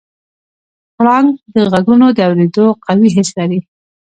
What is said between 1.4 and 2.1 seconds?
د غږونو